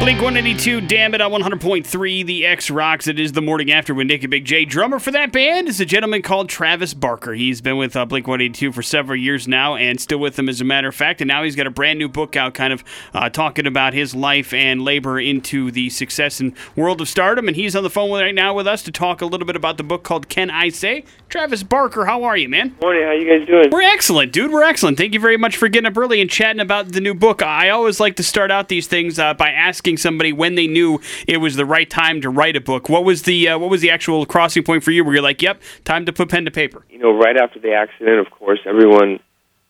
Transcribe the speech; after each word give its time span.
Blink 0.00 0.22
182, 0.22 0.80
damn 0.80 1.14
it, 1.14 1.20
on 1.20 1.30
100.3, 1.30 2.24
the 2.24 2.46
X 2.46 2.70
Rocks. 2.70 3.06
It 3.06 3.20
is 3.20 3.32
the 3.32 3.42
morning 3.42 3.70
after 3.70 3.92
with 3.92 4.06
Nick 4.06 4.22
and 4.24 4.30
Big 4.30 4.46
J. 4.46 4.64
Drummer 4.64 4.98
for 4.98 5.10
that 5.10 5.30
band 5.30 5.68
is 5.68 5.78
a 5.78 5.84
gentleman 5.84 6.22
called 6.22 6.48
Travis 6.48 6.94
Barker. 6.94 7.34
He's 7.34 7.60
been 7.60 7.76
with 7.76 7.94
uh, 7.94 8.06
Blink 8.06 8.26
182 8.26 8.72
for 8.72 8.80
several 8.80 9.20
years 9.20 9.46
now 9.46 9.76
and 9.76 10.00
still 10.00 10.16
with 10.16 10.36
them, 10.36 10.48
as 10.48 10.62
a 10.62 10.64
matter 10.64 10.88
of 10.88 10.94
fact. 10.94 11.20
And 11.20 11.28
now 11.28 11.42
he's 11.42 11.54
got 11.54 11.66
a 11.66 11.70
brand 11.70 11.98
new 11.98 12.08
book 12.08 12.34
out, 12.34 12.54
kind 12.54 12.72
of 12.72 12.82
uh, 13.12 13.28
talking 13.28 13.66
about 13.66 13.92
his 13.92 14.14
life 14.14 14.54
and 14.54 14.82
labor 14.82 15.20
into 15.20 15.70
the 15.70 15.90
success 15.90 16.40
and 16.40 16.54
world 16.74 17.02
of 17.02 17.08
stardom. 17.08 17.46
And 17.46 17.54
he's 17.54 17.76
on 17.76 17.82
the 17.82 17.90
phone 17.90 18.10
right 18.10 18.34
now 18.34 18.54
with 18.54 18.66
us 18.66 18.82
to 18.84 18.90
talk 18.90 19.20
a 19.20 19.26
little 19.26 19.46
bit 19.46 19.54
about 19.54 19.76
the 19.76 19.84
book 19.84 20.02
called 20.02 20.30
Can 20.30 20.48
I 20.48 20.70
Say? 20.70 21.04
Travis 21.28 21.62
Barker, 21.62 22.06
how 22.06 22.24
are 22.24 22.38
you, 22.38 22.48
man? 22.48 22.74
Morning, 22.80 23.04
how 23.04 23.12
you 23.12 23.28
guys 23.28 23.46
doing? 23.46 23.68
We're 23.70 23.82
excellent, 23.82 24.32
dude. 24.32 24.50
We're 24.50 24.64
excellent. 24.64 24.96
Thank 24.96 25.12
you 25.12 25.20
very 25.20 25.36
much 25.36 25.58
for 25.58 25.68
getting 25.68 25.86
up 25.86 25.96
early 25.98 26.22
and 26.22 26.30
chatting 26.30 26.60
about 26.60 26.92
the 26.92 27.02
new 27.02 27.14
book. 27.14 27.42
I 27.42 27.68
always 27.68 28.00
like 28.00 28.16
to 28.16 28.22
start 28.22 28.50
out 28.50 28.68
these 28.70 28.86
things 28.86 29.18
uh, 29.18 29.34
by 29.34 29.50
asking 29.50 29.89
somebody 29.96 30.32
when 30.32 30.54
they 30.54 30.66
knew 30.66 31.00
it 31.26 31.38
was 31.38 31.56
the 31.56 31.64
right 31.64 31.88
time 31.88 32.20
to 32.20 32.30
write 32.30 32.56
a 32.56 32.60
book. 32.60 32.88
What 32.88 33.04
was 33.04 33.22
the 33.22 33.48
uh, 33.48 33.58
what 33.58 33.70
was 33.70 33.80
the 33.80 33.90
actual 33.90 34.26
crossing 34.26 34.62
point 34.62 34.84
for 34.84 34.90
you 34.90 35.04
where 35.04 35.14
you're 35.14 35.22
like, 35.22 35.42
"Yep, 35.42 35.62
time 35.84 36.06
to 36.06 36.12
put 36.12 36.28
pen 36.28 36.44
to 36.44 36.50
paper"? 36.50 36.84
You 36.90 36.98
know, 36.98 37.12
right 37.16 37.36
after 37.36 37.58
the 37.58 37.72
accident, 37.72 38.18
of 38.18 38.30
course, 38.30 38.60
everyone 38.66 39.20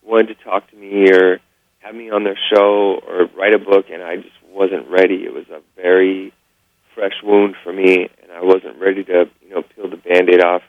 wanted 0.02 0.28
to 0.28 0.44
talk 0.44 0.70
to 0.70 0.76
me 0.76 1.10
or 1.10 1.40
have 1.80 1.94
me 1.94 2.10
on 2.10 2.24
their 2.24 2.38
show 2.52 3.00
or 3.06 3.28
write 3.36 3.54
a 3.54 3.58
book, 3.58 3.86
and 3.90 4.02
I 4.02 4.16
just 4.16 4.34
wasn't 4.50 4.88
ready. 4.88 5.24
It 5.24 5.32
was 5.32 5.48
a 5.50 5.60
very 5.76 6.32
fresh 6.94 7.14
wound 7.22 7.54
for 7.62 7.72
me, 7.72 8.08
and 8.22 8.32
I 8.32 8.42
wasn't 8.42 8.78
ready 8.78 9.04
to, 9.04 9.30
you 9.42 9.54
know, 9.54 9.62
peel 9.62 9.88
the 9.88 9.96
band-aid 9.96 10.42
off 10.42 10.62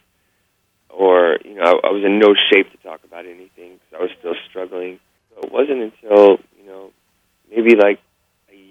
or 0.94 1.38
you 1.44 1.56
know 1.56 1.64
I, 1.64 1.88
I 1.88 1.92
was 1.92 2.04
in 2.04 2.20
no 2.20 2.36
shape 2.52 2.72
to 2.72 2.78
talk 2.78 3.04
about 3.04 3.26
anything 3.26 3.80
because 3.80 3.94
I 3.98 4.02
was 4.02 4.12
still 4.20 4.36
struggling. 4.50 5.00
So 5.30 5.48
it 5.48 5.52
wasn't 5.52 5.82
until 5.82 6.38
you 6.60 6.66
know 6.66 6.92
maybe 7.50 7.76
like 7.76 8.00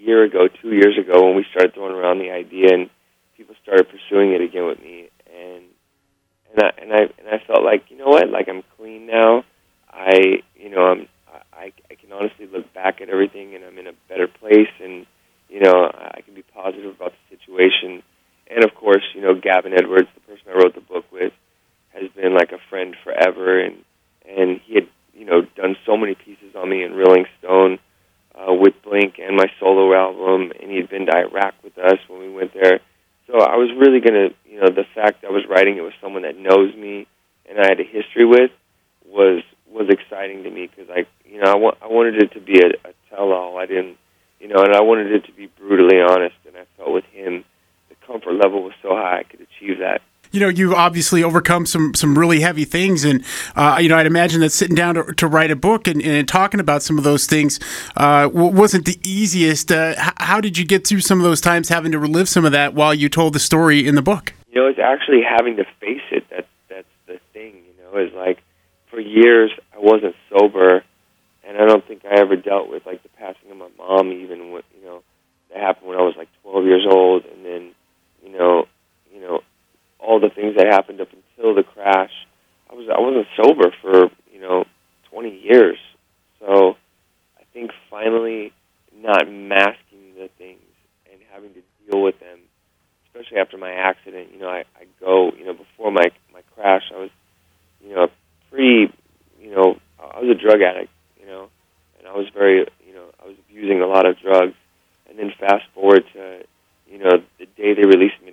year 0.00 0.24
ago, 0.24 0.48
two 0.48 0.72
years 0.72 0.98
ago, 0.98 1.26
when 1.26 1.36
we 1.36 1.44
started 1.50 1.74
throwing 1.74 1.94
around 1.94 2.18
the 2.18 2.30
idea 2.30 2.72
and 2.72 2.90
people 3.36 3.54
started 3.62 3.86
pursuing 3.88 4.32
it 4.32 4.40
again 4.40 4.66
with 4.66 4.80
me, 4.80 5.08
and 5.26 5.64
and 6.50 6.62
I 6.62 6.70
and 6.80 6.92
I 6.92 7.00
and 7.18 7.28
I 7.28 7.42
felt 7.46 7.62
like 7.64 7.84
you 7.88 7.98
know 7.98 8.08
what, 8.08 8.28
like 8.30 8.48
I'm 8.48 8.62
clean 8.76 9.06
now. 9.06 9.44
I 9.90 10.42
you 10.56 10.70
know 10.70 10.86
I'm 10.86 11.08
I 11.52 11.72
I 11.90 11.94
can 11.94 12.12
honestly 12.12 12.46
look 12.46 12.72
back 12.74 13.00
at 13.00 13.08
everything 13.08 13.54
and 13.54 13.64
I'm 13.64 13.78
in 13.78 13.86
a 13.86 13.92
better 14.08 14.26
place 14.26 14.72
and 14.82 15.06
you 15.48 15.60
know 15.60 15.90
I 15.92 16.20
can 16.22 16.34
be 16.34 16.42
positive 16.42 16.94
about 16.94 17.12
the 17.12 17.36
situation. 17.36 18.02
And 18.50 18.64
of 18.64 18.74
course, 18.74 19.04
you 19.14 19.20
know 19.20 19.34
Gavin 19.34 19.72
Edwards, 19.72 20.08
the 20.14 20.20
person 20.20 20.46
I 20.48 20.58
wrote 20.58 20.74
the 20.74 20.80
book 20.80 21.04
with 21.12 21.32
has 21.94 22.10
been 22.16 22.34
like 22.34 22.52
a 22.52 22.58
friend 22.68 22.96
forever, 23.04 23.60
and 23.60 23.84
and 24.28 24.60
he 24.64 24.74
had 24.74 24.88
you 25.14 25.24
know 25.24 25.42
done 25.56 25.76
so 25.86 25.96
many 25.96 26.14
pieces 26.14 26.54
on 26.56 26.68
me 26.68 26.82
in 26.82 26.94
Rolling 26.94 27.26
Blink 29.00 29.18
and 29.18 29.36
my 29.36 29.46
solo 29.58 29.94
album, 29.94 30.52
and 30.60 30.70
he 30.70 30.76
had 30.76 30.90
been 30.90 31.06
to 31.06 31.16
Iraq 31.16 31.54
with 31.62 31.78
us 31.78 31.98
when 32.08 32.20
we 32.20 32.30
went 32.30 32.52
there. 32.54 32.80
So 33.26 33.40
I 33.40 33.56
was 33.56 33.70
really 33.78 34.00
gonna, 34.00 34.28
you 34.44 34.60
know, 34.60 34.68
the 34.68 34.84
fact 34.94 35.22
that 35.22 35.28
I 35.28 35.30
was 35.30 35.44
writing 35.48 35.76
it 35.76 35.82
with 35.82 35.94
someone 36.00 36.22
that 36.22 36.36
knows 36.36 36.74
me 36.74 37.06
and 37.48 37.58
I 37.58 37.68
had 37.68 37.80
a 37.80 37.84
history 37.84 38.24
with 38.24 38.50
was 39.06 39.42
was 39.70 39.88
exciting 39.88 40.42
to 40.42 40.50
me 40.50 40.68
because 40.68 40.90
I, 40.90 41.06
you 41.24 41.40
know, 41.40 41.52
I, 41.52 41.56
wa- 41.56 41.76
I 41.80 41.86
wanted 41.86 42.20
it 42.22 42.32
to 42.32 42.40
be 42.40 42.60
a, 42.60 42.70
a 42.88 42.92
tell-all. 43.08 43.56
I 43.56 43.66
didn't, 43.66 43.98
you 44.40 44.48
know, 44.48 44.62
and 44.62 44.74
I 44.74 44.80
wanted 44.80 45.12
it 45.12 45.26
to 45.26 45.32
be 45.32 45.46
brutally 45.46 46.00
honest. 46.00 46.34
And 46.44 46.56
I 46.56 46.64
felt 46.76 46.92
with 46.92 47.04
him, 47.12 47.44
the 47.88 47.94
comfort 48.04 48.32
level 48.32 48.64
was 48.64 48.72
so 48.82 48.96
high 48.96 49.20
I 49.20 49.22
could 49.22 49.40
achieve 49.40 49.78
that 49.78 50.02
you 50.40 50.46
know, 50.46 50.50
you've 50.50 50.72
obviously 50.72 51.22
overcome 51.22 51.66
some 51.66 51.92
some 51.94 52.18
really 52.18 52.40
heavy 52.40 52.64
things, 52.64 53.04
and 53.04 53.22
uh, 53.56 53.78
you 53.78 53.90
know, 53.90 53.96
I'd 53.98 54.06
imagine 54.06 54.40
that 54.40 54.50
sitting 54.50 54.74
down 54.74 54.94
to, 54.94 55.04
to 55.14 55.26
write 55.26 55.50
a 55.50 55.56
book 55.56 55.86
and, 55.86 56.00
and, 56.00 56.26
talking 56.26 56.60
about 56.60 56.82
some 56.82 56.96
of 56.96 57.04
those 57.04 57.26
things 57.26 57.60
uh, 57.96 58.28
wasn't 58.32 58.86
the 58.86 58.98
easiest. 59.04 59.70
Uh, 59.70 59.94
how 60.16 60.40
did 60.40 60.56
you 60.56 60.64
get 60.64 60.86
through 60.86 61.00
some 61.00 61.18
of 61.18 61.24
those 61.24 61.42
times, 61.42 61.68
having 61.68 61.92
to 61.92 61.98
relive 61.98 62.26
some 62.26 62.46
of 62.46 62.52
that 62.52 62.72
while 62.72 62.94
you 62.94 63.10
told 63.10 63.34
the 63.34 63.38
story 63.38 63.86
in 63.86 63.96
the 63.96 64.02
book? 64.02 64.32
You 64.48 64.62
know, 64.62 64.66
it's 64.68 64.78
actually 64.78 65.20
having 65.22 65.56
to 65.56 65.64
face 65.78 66.00
it. 66.10 66.24
That 66.30 66.46
that's 66.70 66.88
the 67.06 67.20
thing. 67.34 67.56
You 67.56 67.84
know, 67.84 67.98
is 67.98 68.14
like 68.14 68.38
for 68.90 68.98
years 68.98 69.50
I 69.74 69.78
wasn't 69.78 70.14
sober, 70.30 70.82
and 71.44 71.58
I 71.58 71.66
don't 71.66 71.86
think 71.86 72.06
I 72.06 72.18
ever 72.18 72.36
dealt 72.36 72.70
with 72.70 72.86
like 72.86 73.02
the 73.02 73.10
passing 73.10 73.50
of 73.50 73.58
my 73.58 73.68
mom. 73.76 74.10
Even 74.10 74.52
when 74.52 74.62
you 74.78 74.86
know 74.86 75.02
that 75.50 75.58
happened 75.58 75.88
when 75.88 75.98
I 75.98 76.02
was 76.02 76.14
like 76.16 76.28
12 76.44 76.64
years 76.64 76.86
old, 76.90 77.26
and 77.26 77.44
then 77.44 77.72
you 78.24 78.32
know, 78.38 78.64
you 79.12 79.20
know 79.20 79.40
all 80.02 80.20
the 80.20 80.30
things 80.30 80.56
that 80.56 80.66
happened 80.66 81.00
up 81.00 81.08
until 81.12 81.54
the 81.54 81.62
crash. 81.62 82.12
I 82.70 82.74
was 82.74 82.88
I 82.88 83.00
wasn't 83.00 83.26
sober 83.36 83.74
for 83.80 84.10
you 84.32 84.40
know 84.40 84.64
20 85.10 85.38
years, 85.38 85.78
so 86.40 86.76
I 87.38 87.42
think 87.52 87.70
finally 87.90 88.52
not 88.96 89.30
masking 89.30 90.14
the 90.16 90.28
things 90.38 90.60
and 91.12 91.20
having 91.32 91.54
to 91.54 91.62
deal 91.86 92.02
with 92.02 92.18
them, 92.20 92.38
especially 93.06 93.38
after 93.38 93.56
my 93.58 93.72
accident. 93.72 94.28
You 94.32 94.40
know, 94.40 94.48
I, 94.48 94.64
I 94.78 94.86
go 95.00 95.32
you 95.36 95.44
know 95.44 95.54
before 95.54 95.90
my 95.90 96.10
my 96.32 96.42
crash, 96.54 96.84
I 96.94 96.98
was 96.98 97.10
you 97.84 97.94
know 97.94 98.08
pretty 98.50 98.92
you 99.40 99.50
know 99.50 99.78
I 99.98 100.20
was 100.20 100.30
a 100.30 100.40
drug 100.40 100.62
addict, 100.62 100.90
you 101.20 101.26
know, 101.26 101.48
and 101.98 102.08
I 102.08 102.16
was 102.16 102.26
very 102.32 102.66
you 102.86 102.94
know 102.94 103.06
I 103.22 103.26
was 103.28 103.36
abusing 103.48 103.80
a 103.82 103.86
lot 103.86 104.06
of 104.06 104.18
drugs, 104.18 104.54
and 105.08 105.18
then 105.18 105.32
fast 105.38 105.64
forward 105.74 106.04
to 106.14 106.44
you 106.88 106.98
know 106.98 107.22
the 107.38 107.46
day 107.46 107.74
they 107.74 107.86
released 107.86 108.20
me 108.24 108.29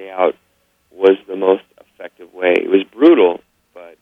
day 0.00 0.08
in 0.08 0.14
and 0.14 0.18
day 0.18 0.24
out, 0.24 0.36
was 0.90 1.16
the 1.28 1.36
most 1.36 1.64
effective 1.80 2.32
way. 2.32 2.54
It 2.56 2.68
was 2.68 2.84
brutal, 2.92 3.40
but 3.74 3.96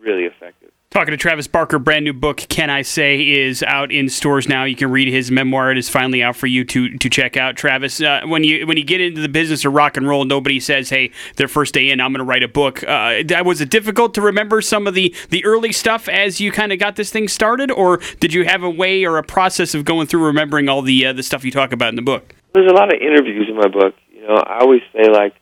really 0.00 0.24
effective. 0.24 0.70
Talking 0.90 1.12
to 1.12 1.18
Travis 1.18 1.46
Barker, 1.46 1.78
brand 1.78 2.06
new 2.06 2.14
book, 2.14 2.38
Can 2.38 2.70
I 2.70 2.80
Say, 2.80 3.28
is 3.28 3.62
out 3.62 3.92
in 3.92 4.08
stores 4.08 4.48
now. 4.48 4.64
You 4.64 4.74
can 4.74 4.90
read 4.90 5.12
his 5.12 5.30
memoir. 5.30 5.70
It 5.70 5.76
is 5.76 5.90
finally 5.90 6.22
out 6.22 6.34
for 6.34 6.46
you 6.46 6.64
to 6.64 6.96
to 6.96 7.10
check 7.10 7.36
out. 7.36 7.56
Travis, 7.56 8.00
uh, 8.00 8.22
when 8.24 8.42
you 8.42 8.66
when 8.66 8.78
you 8.78 8.84
get 8.84 9.02
into 9.02 9.20
the 9.20 9.28
business 9.28 9.66
of 9.66 9.74
rock 9.74 9.98
and 9.98 10.08
roll, 10.08 10.24
nobody 10.24 10.58
says, 10.58 10.88
"Hey, 10.88 11.10
their 11.36 11.46
first 11.46 11.74
day 11.74 11.90
in, 11.90 12.00
I'm 12.00 12.12
going 12.12 12.20
to 12.20 12.24
write 12.24 12.42
a 12.42 12.48
book." 12.48 12.82
Uh, 12.82 13.22
was 13.44 13.60
it 13.60 13.68
difficult 13.68 14.14
to 14.14 14.22
remember 14.22 14.62
some 14.62 14.86
of 14.86 14.94
the 14.94 15.14
the 15.28 15.44
early 15.44 15.72
stuff 15.72 16.08
as 16.08 16.40
you 16.40 16.50
kind 16.50 16.72
of 16.72 16.78
got 16.78 16.96
this 16.96 17.10
thing 17.10 17.28
started, 17.28 17.70
or 17.70 17.98
did 18.20 18.32
you 18.32 18.46
have 18.46 18.62
a 18.62 18.70
way 18.70 19.04
or 19.04 19.18
a 19.18 19.22
process 19.22 19.74
of 19.74 19.84
going 19.84 20.06
through 20.06 20.24
remembering 20.24 20.70
all 20.70 20.80
the 20.80 21.04
uh, 21.04 21.12
the 21.12 21.22
stuff 21.22 21.44
you 21.44 21.50
talk 21.50 21.70
about 21.70 21.90
in 21.90 21.96
the 21.96 22.02
book? 22.02 22.34
There's 22.54 22.70
a 22.70 22.74
lot 22.74 22.92
of 22.92 22.98
interviews 22.98 23.46
in 23.46 23.56
my 23.56 23.68
book. 23.68 23.94
Know, 24.28 24.36
I 24.36 24.60
always 24.60 24.82
say 24.92 25.08
like, 25.08 25.34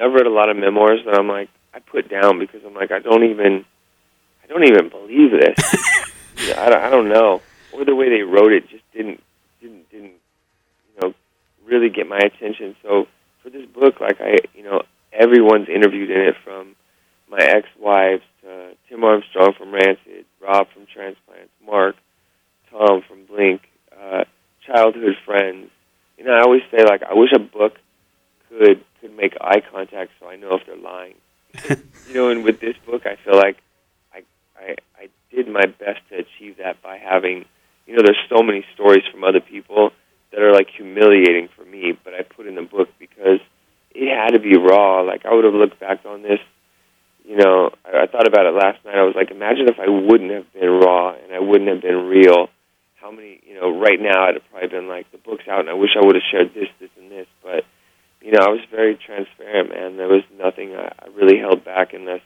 I've 0.00 0.12
read 0.12 0.26
a 0.26 0.30
lot 0.30 0.50
of 0.50 0.56
memoirs 0.56 1.00
that 1.06 1.18
I'm 1.18 1.28
like 1.28 1.48
I 1.72 1.78
put 1.80 2.10
down 2.10 2.38
because 2.38 2.60
I'm 2.64 2.74
like 2.74 2.90
I 2.90 2.98
don't 2.98 3.24
even 3.24 3.64
I 4.42 4.46
don't 4.46 4.64
even 4.64 4.90
believe 4.90 5.30
this. 5.30 5.56
I, 6.58 6.68
don't, 6.68 6.82
I 6.82 6.90
don't 6.90 7.08
know, 7.08 7.40
or 7.72 7.84
the 7.84 7.94
way 7.94 8.10
they 8.10 8.22
wrote 8.22 8.52
it 8.52 8.68
just 8.68 8.84
didn't 8.92 9.22
didn't 9.62 9.90
didn't 9.90 10.12
you 10.12 11.00
know 11.00 11.14
really 11.64 11.88
get 11.88 12.06
my 12.06 12.18
attention. 12.18 12.76
So 12.82 13.06
for 13.42 13.48
this 13.48 13.66
book, 13.66 14.00
like 14.00 14.20
I 14.20 14.36
you 14.54 14.62
know 14.62 14.82
everyone's 15.12 15.68
interviewed 15.68 16.10
in 16.10 16.20
it 16.20 16.34
from 16.44 16.76
my 17.30 17.38
ex-wives 17.38 18.22
to 18.42 18.72
Tim 18.88 19.04
Armstrong 19.04 19.54
from 19.56 19.72
Rancid, 19.72 20.26
Rob 20.42 20.66
from 20.74 20.86
Transplants, 20.92 21.52
Mark, 21.64 21.96
Tom 22.70 23.02
from 23.08 23.24
Blink, 23.24 23.62
uh, 23.98 24.24
childhood 24.66 25.16
friends. 25.24 25.70
You 26.18 26.24
know, 26.24 26.32
I 26.32 26.42
always 26.42 26.62
say 26.70 26.84
like 26.84 27.02
I 27.02 27.14
wish 27.14 27.32
a 27.32 27.38
book 27.38 27.78
make 29.24 29.36
eye 29.40 29.60
contact 29.60 30.10
so 30.20 30.28
I 30.28 30.36
know 30.36 30.54
if 30.54 30.66
they're 30.66 30.76
lying. 30.76 31.14
you 32.08 32.14
know, 32.14 32.28
and 32.30 32.44
with 32.44 32.60
this 32.60 32.76
book, 32.86 33.02
I 33.06 33.16
feel 33.24 33.36
like 33.36 33.58
I, 34.64 34.76
I 34.96 35.08
did 35.34 35.48
my 35.48 35.66
best 35.66 36.00
to 36.10 36.16
achieve 36.16 36.58
that 36.58 36.82
by 36.82 36.96
having, 36.98 37.44
you 37.86 37.96
know, 37.96 38.02
there's 38.04 38.20
so 38.28 38.42
many 38.42 38.64
stories 38.74 39.02
from 39.10 39.24
other 39.24 39.40
people 39.40 39.90
that 40.30 40.40
are 40.40 40.52
like 40.52 40.68
humiliating 40.76 41.48
for 41.56 41.64
me, 41.64 41.96
but 42.02 42.14
I 42.14 42.22
put 42.22 42.46
in 42.46 42.54
the 42.54 42.62
book 42.62 42.88
because 42.98 43.40
it 43.94 44.14
had 44.14 44.34
to 44.34 44.40
be 44.40 44.56
raw. 44.56 45.02
Like 45.02 45.24
I 45.24 45.34
would 45.34 45.44
have 45.44 45.54
looked 45.54 45.80
back 45.80 46.04
on 46.04 46.22
this, 46.22 46.40
you 47.24 47.36
know, 47.36 47.70
I, 47.84 48.02
I 48.02 48.06
thought 48.06 48.26
about 48.26 48.46
it 48.46 48.54
last 48.54 48.84
night. 48.84 48.96
I 48.96 49.04
was 49.04 49.14
like, 49.14 49.30
imagine 49.30 49.68
if 49.68 49.78
I 49.78 49.88
wouldn't 49.88 50.30
have 50.30 50.52
been 50.52 50.70
raw 50.70 51.14
and 51.14 51.32
I 51.32 51.40
wouldn't 51.40 51.70
have 51.70 51.82
been 51.82 52.06
real. 52.06 52.48
How 52.96 53.10
many, 53.10 53.40
you 53.46 53.54
know, 53.54 53.78
right 53.78 54.00
now 54.00 54.24
I'd 54.24 54.34
have 54.34 54.50
probably 54.50 54.68
been 54.68 54.88
like, 54.88 55.10
the 55.12 55.18
book's 55.18 55.46
out, 55.46 55.60
and 55.60 55.68
I 55.68 55.74
wish 55.74 55.90
I 55.94 56.04
would 56.04 56.14
have 56.14 56.24
shared 56.30 56.54
this. 56.54 56.68
You 58.34 58.40
know, 58.40 58.46
I 58.46 58.50
was 58.50 58.62
very 58.68 58.96
transparent, 58.96 59.68
man. 59.68 59.96
There 59.96 60.08
was 60.08 60.24
nothing 60.36 60.74
I, 60.74 60.90
I 60.98 61.06
really 61.14 61.38
held 61.38 61.64
back 61.64 61.94
unless 61.94 62.20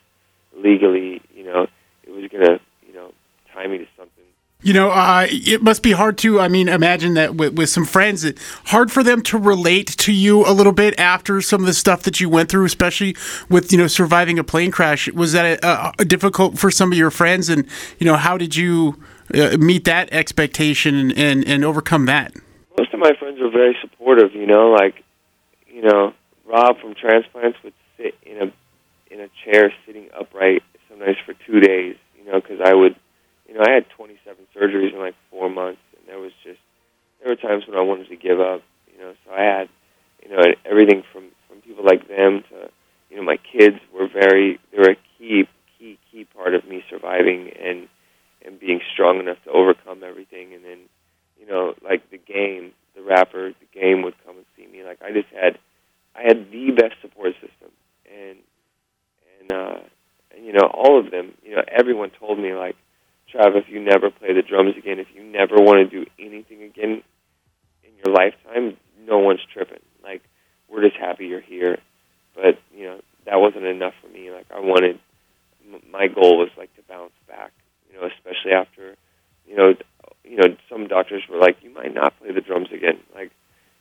legally, 0.56 1.20
you 1.34 1.44
know, 1.44 1.66
it 2.02 2.10
was 2.10 2.26
going 2.30 2.46
to, 2.46 2.58
you 2.86 2.94
know, 2.94 3.12
tie 3.52 3.66
me 3.66 3.76
to 3.76 3.86
something. 3.94 4.24
You 4.62 4.72
know, 4.72 4.88
uh, 4.88 5.26
it 5.28 5.62
must 5.62 5.82
be 5.82 5.92
hard 5.92 6.16
to, 6.18 6.40
I 6.40 6.48
mean, 6.48 6.66
imagine 6.66 7.12
that 7.12 7.34
with, 7.34 7.58
with 7.58 7.68
some 7.68 7.84
friends, 7.84 8.24
it, 8.24 8.38
hard 8.68 8.90
for 8.90 9.02
them 9.02 9.20
to 9.24 9.36
relate 9.36 9.88
to 9.98 10.10
you 10.10 10.46
a 10.46 10.52
little 10.52 10.72
bit 10.72 10.98
after 10.98 11.42
some 11.42 11.60
of 11.60 11.66
the 11.66 11.74
stuff 11.74 12.04
that 12.04 12.20
you 12.20 12.30
went 12.30 12.50
through, 12.50 12.64
especially 12.64 13.14
with, 13.50 13.70
you 13.70 13.76
know, 13.76 13.86
surviving 13.86 14.38
a 14.38 14.44
plane 14.44 14.70
crash. 14.70 15.12
Was 15.12 15.34
that 15.34 15.62
a, 15.62 15.92
a 15.98 16.06
difficult 16.06 16.58
for 16.58 16.70
some 16.70 16.90
of 16.90 16.96
your 16.96 17.10
friends? 17.10 17.50
And, 17.50 17.66
you 17.98 18.06
know, 18.06 18.16
how 18.16 18.38
did 18.38 18.56
you 18.56 18.98
uh, 19.34 19.58
meet 19.58 19.84
that 19.84 20.10
expectation 20.10 20.94
and, 20.94 21.12
and, 21.18 21.46
and 21.46 21.66
overcome 21.66 22.06
that? 22.06 22.32
Most 22.78 22.94
of 22.94 22.98
my 22.98 23.12
friends 23.18 23.38
were 23.40 23.50
very 23.50 23.76
supportive. 23.82 24.34
You 24.34 24.46
know, 24.46 24.70
like 24.70 25.04
you 25.78 25.84
know, 25.84 26.12
Rob 26.44 26.80
from 26.80 26.94
Transplants 26.94 27.56
would 27.62 27.72
sit 27.96 28.14
in 28.26 28.42
a 28.42 29.14
in 29.14 29.20
a 29.20 29.28
chair 29.44 29.72
sitting 29.86 30.08
upright 30.18 30.64
sometimes 30.90 31.16
for 31.24 31.34
two 31.46 31.60
days. 31.60 31.94
You 32.18 32.24
know, 32.24 32.40
because 32.40 32.58
I 32.64 32.74
would, 32.74 32.96
you 33.46 33.54
know, 33.54 33.62
I 33.64 33.70
had 33.70 33.88
27 33.90 34.44
surgeries 34.56 34.92
in 34.92 34.98
like 34.98 35.14
four 35.30 35.48
months, 35.48 35.80
and 35.96 36.08
there 36.08 36.18
was 36.18 36.32
just 36.42 36.58
there 37.22 37.30
were 37.30 37.36
times 37.36 37.62
when 37.68 37.78
I 37.78 37.82
wanted 37.82 38.08
to 38.08 38.16
give 38.16 38.40
up. 38.40 38.62
You 38.92 38.98
know, 39.04 39.12
so 39.24 39.32
I 39.32 39.42
had, 39.42 39.68
you 40.24 40.30
know, 40.34 40.42
everything 40.64 41.04
from 41.12 41.26
from 41.48 41.60
people 41.60 41.84
like 41.84 42.08
them 42.08 42.42
to, 42.50 42.70
you 43.08 43.16
know, 43.16 43.22
my 43.22 43.38
kids 43.38 43.76
were 43.94 44.08
very 44.08 44.58
they 44.72 44.78
were 44.78 44.90
a 44.90 44.96
key 45.16 45.46
key 45.78 45.96
key 46.10 46.24
part 46.24 46.56
of 46.56 46.66
me 46.66 46.82
surviving 46.90 47.52
and 47.56 47.88
being 48.58 48.80
strong 48.92 49.20
enough 49.20 49.38
to 49.44 49.50
overcome 49.50 50.02
everything. 50.02 50.52
And 50.52 50.64
then, 50.64 50.78
you 51.40 51.46
know, 51.46 51.74
like 51.82 52.10
the 52.10 52.18
game, 52.18 52.72
the 52.94 53.02
rapper, 53.02 53.50
the 53.50 53.80
game 53.80 54.02
would 54.02 54.14
come 54.26 54.36
and 54.36 54.44
see 54.56 54.66
me. 54.66 54.84
Like 54.84 54.98
I 55.02 55.12
just 55.12 55.28
had, 55.28 55.58
I 56.14 56.22
had 56.22 56.50
the 56.50 56.70
best 56.72 56.94
support 57.00 57.34
system, 57.34 57.70
and 58.06 58.38
and 59.40 59.52
uh, 59.52 59.80
and 60.34 60.44
you 60.44 60.52
know, 60.52 60.68
all 60.72 60.98
of 60.98 61.10
them. 61.10 61.32
Everyone 62.08 62.18
told 62.18 62.38
me 62.38 62.54
like, 62.54 62.76
Trav, 63.32 63.56
if 63.56 63.68
you 63.68 63.80
never 63.82 64.10
play 64.10 64.32
the 64.32 64.42
drums 64.42 64.74
again, 64.76 64.98
if 64.98 65.08
you 65.14 65.22
never 65.22 65.56
want 65.56 65.78
to 65.78 66.04
do 66.04 66.10
anything 66.18 66.62
again 66.62 67.02
in 67.84 67.90
your 68.04 68.14
lifetime, 68.14 68.76
no 69.06 69.18
one's 69.18 69.40
tripping. 69.52 69.80
Like 70.02 70.22
we're 70.70 70.82
just 70.82 70.96
happy 70.96 71.26
you're 71.26 71.40
here. 71.40 71.78
But 72.34 72.58
you 72.74 72.84
know, 72.84 73.00
that 73.26 73.36
wasn't 73.36 73.64
enough 73.66 73.94
for 74.00 74.08
me. 74.08 74.30
Like 74.30 74.46
I 74.54 74.60
wanted, 74.60 74.98
m- 75.72 75.82
my 75.90 76.06
goal 76.08 76.38
was 76.38 76.50
like 76.56 76.74
to 76.76 76.82
bounce 76.88 77.12
back 77.28 77.52
you 77.90 78.00
know, 78.00 78.06
especially 78.06 78.52
after, 78.52 78.96
you 79.46 79.56
know, 79.56 79.74
you 80.24 80.36
know, 80.36 80.56
some 80.68 80.86
doctors 80.88 81.22
were 81.28 81.38
like, 81.38 81.56
you 81.62 81.72
might 81.72 81.94
not 81.94 82.18
play 82.18 82.32
the 82.32 82.40
drums 82.40 82.68
again. 82.72 82.98
Like, 83.14 83.30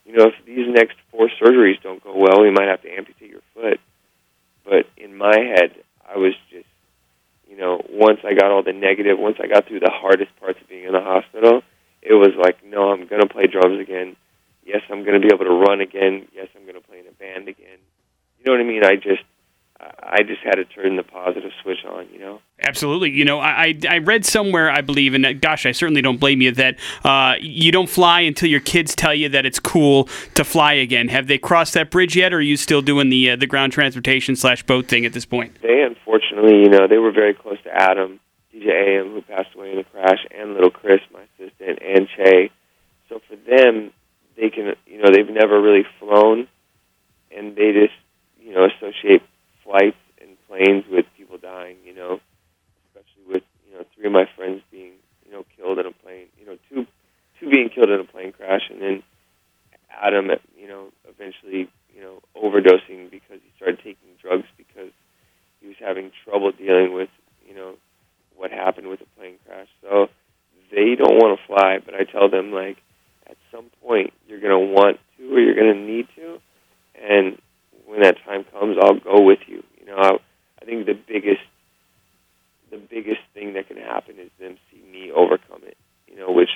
you 0.06 0.16
know, 0.16 0.28
if 0.28 0.46
these 0.46 0.66
next 0.68 0.96
four 1.12 1.30
surgeries 1.42 1.82
don't 1.84 2.04
go 2.04 2.16
well, 2.16 2.42
we 2.42 2.52
might 2.52 2.68
have 2.68 2.82
to 2.84 2.90
amputate 2.90 3.30
your 3.30 3.42
foot. 3.54 3.80
But 4.64 4.86
in 4.98 5.18
my 5.18 5.38
head, 5.38 5.76
I 6.08 6.18
was 6.18 6.34
just, 6.50 6.68
you 7.50 7.58
know, 7.58 7.82
once 7.90 8.20
I 8.24 8.34
got 8.34 8.52
all 8.52 8.64
the 8.64 8.74
negative, 8.88 9.18
once 9.20 9.38
I 9.44 9.48
got 9.48 9.68
through 9.68 9.82
the 9.82 9.92
hardest 9.94 10.32
parts 10.40 10.60
of 10.62 10.68
being 10.68 10.86
in 10.86 10.94
the 10.94 11.02
hospital, 11.02 11.62
it 12.02 12.14
was 12.14 12.34
like, 12.40 12.58
no, 12.64 12.92
I'm 12.92 13.08
going 13.08 13.22
to 13.22 13.28
play 13.28 13.48
drums 13.48 13.80
again. 13.80 14.16
Yes, 14.66 14.82
I'm 14.90 15.04
going 15.06 15.20
to 15.20 15.26
be 15.26 15.34
able 15.34 15.46
to 15.46 15.58
run 15.68 15.80
again. 15.82 16.28
Yes, 16.34 16.48
I'm 16.56 16.64
going 16.64 16.80
to 16.82 16.88
play 16.90 17.00
in 17.00 17.08
a 17.08 17.12
band 17.12 17.48
again. 17.48 17.80
You 18.38 18.46
know 18.46 18.52
what 18.54 18.62
I 18.62 18.70
mean? 18.74 18.84
I 18.84 18.96
just, 18.96 19.24
I 19.80 20.24
just 20.24 20.42
had 20.44 20.56
to 20.56 20.66
turn 20.66 20.96
the 20.96 21.04
positive 21.04 21.52
switch 21.62 21.86
on, 21.88 22.08
you 22.12 22.20
know. 22.20 22.40
Absolutely. 22.62 23.12
You 23.12 23.26
know, 23.26 23.40
I 23.40 23.76
I 23.88 24.00
read 24.00 24.26
somewhere, 24.26 24.72
I 24.72 24.82
believe, 24.82 25.14
and 25.14 25.26
uh, 25.26 25.34
gosh, 25.34 25.66
I 25.68 25.72
certainly 25.72 26.02
don't 26.02 26.20
blame 26.20 26.42
you 26.42 26.52
that 26.54 26.80
uh, 27.04 27.36
you 27.40 27.72
don't 27.72 27.90
fly 27.90 28.22
until 28.22 28.50
your 28.50 28.60
kids 28.60 28.96
tell 28.96 29.14
you 29.14 29.30
that 29.30 29.46
it's 29.46 29.60
cool 29.60 30.06
to 30.34 30.44
fly 30.44 30.74
again. 30.74 31.10
Have 31.10 31.28
they 31.28 31.38
crossed 31.38 31.76
that 31.76 31.92
bridge 31.92 32.16
yet, 32.16 32.34
or 32.34 32.38
are 32.38 32.42
you 32.42 32.58
still 32.58 32.82
doing 32.82 33.10
the 33.10 33.32
uh, 33.32 33.36
the 33.36 33.46
ground 33.46 33.74
transportation 33.74 34.36
slash 34.36 34.64
boat 34.64 34.88
thing 34.88 35.06
at 35.06 35.14
this 35.14 35.26
point? 35.26 35.62
They 35.62 35.84
unfortunately, 35.84 36.58
you 36.64 36.70
know, 36.70 36.88
they 36.88 36.98
were 36.98 37.12
very 37.12 37.36
close 37.36 37.62
to 37.64 37.70
Adam, 37.72 38.20
DJ 38.58 39.00
AM, 39.00 39.12
who 39.14 39.22
passed 39.22 39.56
away 39.56 39.72
in 39.72 39.78
the 39.78 39.84
crash, 39.84 40.26
and 40.36 40.54
little 40.54 40.72
Chris, 40.72 41.02
my 41.14 41.22
assistant, 41.38 41.80
and 41.82 42.08
Che. 42.16 42.52
So 43.10 43.22
for 43.28 43.36
them, 43.36 43.92
they 44.36 44.50
can, 44.50 44.76
you 44.86 45.02
know, 45.02 45.10
they've 45.12 45.30
never 45.30 45.62
really 45.62 45.86
flown, 46.00 46.48
and 47.36 47.56
they 47.56 47.72
just, 47.72 47.94
you 48.42 48.54
know, 48.54 48.66
associate 48.66 49.24
flights 49.64 49.98
and 50.22 50.38
planes 50.48 50.86
with 50.90 51.06
people 51.18 51.38
dying, 51.38 51.78
you 51.86 51.94
know, 51.94 52.20
especially 52.88 53.34
with, 53.34 53.44
you 53.70 53.78
know, 53.78 53.86
three 53.96 54.08
of 54.08 54.12
my 54.12 54.26
friends 54.36 54.62
being, 54.72 54.94
you 55.26 55.32
know, 55.32 55.46
killed 55.56 55.80
in 55.80 55.86
a 55.86 55.92
plane, 55.92 56.28
you 56.40 56.46
know, 56.46 56.58
two 56.70 56.88
two 57.40 57.50
being 57.50 57.70
killed 57.70 57.90
in 57.90 58.00
a 58.00 58.04
plane 58.04 58.32
crash 58.32 58.64
and 58.70 58.82
then 58.82 59.04
Adam, 60.02 60.30
you 60.60 60.68
know, 60.68 60.88
eventually, 61.08 61.70
you 61.94 62.02
know, 62.02 62.22
overdosing 62.36 63.10
because 63.10 63.40
he 63.44 63.52
started 63.56 63.78
taking 63.78 64.10
drugs 64.22 64.46
because 64.58 64.92
he 65.62 65.68
was 65.68 65.78
having 65.80 66.12
trouble 66.24 66.52
dealing 66.52 66.94
with, 66.94 67.10
you 67.48 67.56
know, 67.56 67.76
what 68.36 68.52
happened 68.52 68.88
with 68.88 69.00
the 69.00 69.06
plane 69.18 69.36
crash. 69.46 69.68
So 69.82 70.08
they 70.72 70.87
don't 70.98 71.16
want 71.16 71.40
to 71.40 71.48
fly, 71.48 71.80
but 71.84 71.94
I 71.96 72.04
tell 72.04 72.30
them 72.30 72.52
like 72.52 72.78
at 73.28 73.38
some 73.52 73.66
point 73.82 74.14
you're 74.28 74.42
going 74.42 74.52
to 74.52 74.74
want 74.74 74.98
to 75.18 75.34
or 75.34 75.40
you're 75.40 75.56
going 75.56 75.74
to 75.74 75.80
need 75.80 76.08
to 76.16 76.40
and 77.02 77.38
when 77.88 78.02
that 78.02 78.18
time 78.26 78.44
comes, 78.52 78.78
I'll 78.82 79.00
go 79.00 79.22
with 79.22 79.40
you. 79.48 79.64
You 79.80 79.88
know, 79.88 79.98
I, 79.98 80.12
I 80.62 80.66
think 80.66 80.86
the 80.86 80.94
biggest 80.94 81.42
the 82.70 82.78
biggest 82.78 83.22
thing 83.34 83.54
that 83.54 83.68
can 83.70 83.78
happen 83.78 84.16
is 84.20 84.30
them 84.40 84.58
see 84.70 84.84
me 84.92 85.10
overcome 85.10 85.62
it. 85.64 85.78
You 86.08 86.18
know, 86.18 86.32
which 86.32 86.50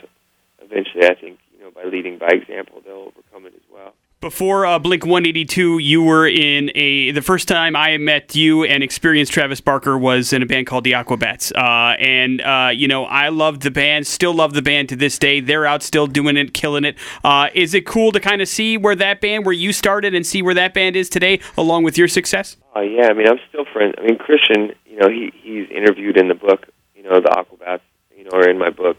eventually 0.59 1.05
I 1.05 1.15
think 1.15 1.39
you 1.55 1.63
know 1.63 1.71
by 1.71 1.85
leading 1.85 2.17
by 2.17 2.29
example 2.31 2.81
they'll 2.83 3.11
overcome 3.13 3.45
it 3.45 3.53
as 3.55 3.65
well. 3.71 3.93
Before 4.21 4.67
uh, 4.67 4.77
Blink 4.77 5.03
182, 5.03 5.79
you 5.79 6.03
were 6.03 6.27
in 6.27 6.69
a. 6.75 7.09
The 7.09 7.23
first 7.23 7.47
time 7.47 7.75
I 7.75 7.97
met 7.97 8.35
you 8.35 8.63
and 8.63 8.83
experienced 8.83 9.33
Travis 9.33 9.59
Barker 9.61 9.97
was 9.97 10.31
in 10.31 10.43
a 10.43 10.45
band 10.45 10.67
called 10.67 10.83
the 10.83 10.91
Aquabats. 10.91 11.51
Uh, 11.55 11.97
and, 11.97 12.39
uh, 12.39 12.69
you 12.71 12.87
know, 12.87 13.05
I 13.05 13.29
loved 13.29 13.63
the 13.63 13.71
band, 13.71 14.05
still 14.05 14.35
love 14.35 14.53
the 14.53 14.61
band 14.61 14.89
to 14.89 14.95
this 14.95 15.17
day. 15.17 15.39
They're 15.39 15.65
out 15.65 15.81
still 15.81 16.05
doing 16.05 16.37
it, 16.37 16.53
killing 16.53 16.85
it. 16.85 16.97
Uh, 17.23 17.47
is 17.55 17.73
it 17.73 17.87
cool 17.87 18.11
to 18.11 18.19
kind 18.19 18.43
of 18.43 18.47
see 18.47 18.77
where 18.77 18.95
that 18.95 19.21
band, 19.21 19.43
where 19.43 19.55
you 19.55 19.73
started, 19.73 20.13
and 20.13 20.23
see 20.23 20.43
where 20.43 20.53
that 20.53 20.75
band 20.75 20.95
is 20.95 21.09
today, 21.09 21.39
along 21.57 21.81
with 21.81 21.97
your 21.97 22.07
success? 22.07 22.57
Oh, 22.75 22.81
yeah. 22.81 23.07
I 23.07 23.13
mean, 23.13 23.27
I'm 23.27 23.39
still 23.49 23.65
friends. 23.73 23.95
I 23.97 24.03
mean, 24.03 24.19
Christian, 24.19 24.75
you 24.85 24.97
know, 24.97 25.09
he 25.09 25.33
he's 25.41 25.67
interviewed 25.71 26.17
in 26.17 26.27
the 26.27 26.35
book, 26.35 26.67
you 26.95 27.01
know, 27.01 27.19
the 27.21 27.29
Aquabats, 27.29 27.81
you 28.15 28.25
know, 28.25 28.37
are 28.37 28.47
in 28.47 28.59
my 28.59 28.69
book. 28.69 28.97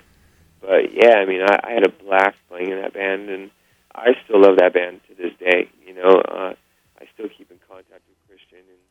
But, 0.61 0.93
yeah, 0.93 1.19
I 1.19 1.27
mean, 1.27 1.43
I, 1.43 1.61
I 1.63 1.71
had 1.75 1.87
a 1.87 1.91
blast 1.91 2.39
playing 2.49 2.71
in 2.73 2.81
that 2.81 2.93
band, 2.93 3.31
and 3.31 3.53
I 3.95 4.15
still 4.25 4.41
love 4.41 4.57
that 4.59 4.73
band 4.73 5.01
to 5.09 5.12
this 5.23 5.33
day. 5.39 5.71
You 5.87 5.95
know, 5.95 6.21
uh, 6.21 6.55
I 7.01 7.07
still 7.15 7.29
keep 7.29 7.51
in 7.51 7.59
contact 7.69 8.03
with 8.09 8.19
Christian, 8.29 8.59
and 8.59 8.83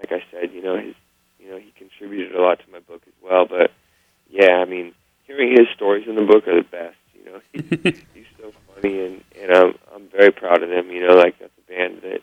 like 0.00 0.12
I 0.12 0.24
said, 0.32 0.52
you 0.52 0.62
know, 0.62 0.76
his, 0.76 0.94
you 1.38 1.50
know, 1.50 1.58
he 1.58 1.72
contributed 1.76 2.34
a 2.34 2.40
lot 2.40 2.58
to 2.60 2.70
my 2.72 2.80
book 2.80 3.02
as 3.06 3.14
well. 3.22 3.46
But 3.46 3.70
yeah, 4.30 4.56
I 4.56 4.64
mean, 4.64 4.94
hearing 5.26 5.50
his 5.52 5.68
stories 5.76 6.08
in 6.08 6.16
the 6.16 6.24
book 6.24 6.48
are 6.48 6.56
the 6.56 6.68
best. 6.68 6.96
You 7.14 7.24
know, 7.24 7.40
he, 7.52 7.60
he's 8.14 8.30
so 8.40 8.52
funny, 8.74 9.04
and 9.04 9.24
and 9.40 9.52
I'm 9.52 9.74
I'm 9.94 10.08
very 10.08 10.32
proud 10.32 10.62
of 10.62 10.70
him. 10.70 10.90
You 10.90 11.06
know, 11.06 11.14
like 11.14 11.38
that's 11.38 11.52
a 11.58 11.72
band 11.72 12.02
that 12.02 12.20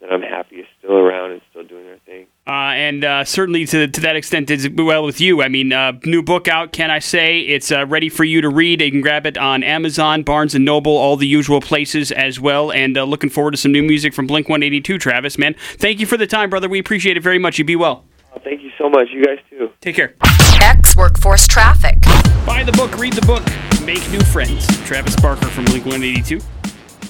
that 0.00 0.12
I'm 0.12 0.22
happy 0.22 0.56
is 0.56 0.66
still 0.78 0.96
around 0.96 1.32
and 1.32 1.40
still 1.50 1.64
doing 1.64 1.84
their 1.84 1.98
thing. 2.06 2.26
Uh, 2.46 2.74
and 2.88 3.04
uh, 3.04 3.22
certainly 3.22 3.66
to, 3.66 3.86
to 3.86 4.00
that 4.00 4.16
extent 4.16 4.50
as 4.50 4.66
well 4.70 5.04
with 5.04 5.20
you. 5.20 5.42
I 5.42 5.48
mean, 5.48 5.72
uh, 5.72 5.92
new 6.04 6.22
book 6.22 6.48
out, 6.48 6.72
can 6.72 6.90
I 6.90 7.00
say? 7.00 7.40
It's 7.40 7.70
uh, 7.70 7.86
ready 7.86 8.08
for 8.08 8.24
you 8.24 8.40
to 8.40 8.48
read. 8.48 8.80
You 8.80 8.90
can 8.90 9.02
grab 9.02 9.26
it 9.26 9.36
on 9.36 9.62
Amazon, 9.62 10.22
Barnes 10.22 10.54
& 10.54 10.58
Noble, 10.58 10.96
all 10.96 11.16
the 11.16 11.26
usual 11.26 11.60
places 11.60 12.10
as 12.10 12.40
well. 12.40 12.72
And 12.72 12.96
uh, 12.96 13.04
looking 13.04 13.28
forward 13.28 13.50
to 13.50 13.56
some 13.58 13.72
new 13.72 13.82
music 13.82 14.14
from 14.14 14.26
Blink-182, 14.26 14.98
Travis, 15.00 15.36
man. 15.36 15.54
Thank 15.76 16.00
you 16.00 16.06
for 16.06 16.16
the 16.16 16.26
time, 16.26 16.48
brother. 16.48 16.68
We 16.68 16.78
appreciate 16.78 17.18
it 17.18 17.22
very 17.22 17.38
much. 17.38 17.58
You 17.58 17.64
be 17.64 17.76
well. 17.76 18.06
Oh, 18.34 18.40
thank 18.42 18.62
you 18.62 18.70
so 18.78 18.88
much. 18.88 19.08
You 19.12 19.22
guys 19.22 19.38
too. 19.50 19.70
Take 19.82 19.96
care. 19.96 20.14
X 20.62 20.96
Workforce 20.96 21.46
Traffic. 21.46 22.00
Buy 22.46 22.62
the 22.64 22.72
book, 22.72 22.96
read 22.96 23.12
the 23.12 23.26
book, 23.26 23.44
make 23.84 24.10
new 24.10 24.20
friends. 24.20 24.66
Travis 24.86 25.14
Barker 25.16 25.48
from 25.48 25.66
Blink-182. 25.66 26.42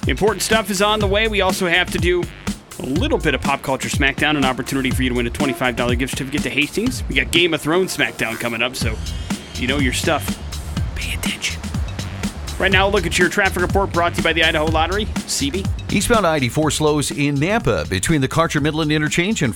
Important 0.09 0.43
stuff 0.43 0.71
is 0.71 0.83
on 0.83 0.99
the 0.99 1.07
way. 1.07 1.29
We 1.29 1.41
also 1.41 1.69
have 1.69 1.91
to 1.93 1.99
do 1.99 2.25
a 2.79 2.87
little 2.87 3.19
bit 3.19 3.35
of 3.35 3.41
pop 3.41 3.63
culture 3.63 3.89
smackdown, 3.89 4.37
an 4.37 4.45
opportunity 4.45 4.91
for 4.91 5.03
you 5.03 5.09
to 5.09 5.15
win 5.15 5.27
a 5.27 5.31
$25 5.31 5.99
gift 5.99 6.13
certificate 6.13 6.43
to 6.43 6.51
Hastings. 6.51 7.03
We 7.09 7.15
got 7.15 7.31
Game 7.31 7.55
of 7.55 7.61
Thrones 7.61 7.97
smackdown 7.97 8.39
coming 8.39 8.63
up, 8.63 8.77
so 8.77 8.93
if 8.93 9.61
you 9.61 9.67
know 9.67 9.79
your 9.79 9.93
stuff, 9.93 10.25
pay 10.95 11.15
attention. 11.15 11.61
Right 12.59 12.73
now, 12.73 12.89
look 12.89 13.07
at 13.07 13.19
your 13.19 13.29
traffic 13.29 13.63
report 13.63 13.93
brought 13.93 14.15
to 14.15 14.19
you 14.19 14.25
by 14.25 14.33
the 14.33 14.43
Idaho 14.43 14.67
Lottery. 14.67 15.07
CB. 15.07 15.93
Eastbound 15.93 16.27
I 16.27 16.37
84 16.37 16.71
slows 16.73 17.11
in 17.11 17.37
Nampa 17.37 17.89
between 17.89 18.21
the 18.21 18.29
Karcher 18.29 18.61
Midland 18.61 18.93
interchange 18.93 19.43
and 19.43 19.55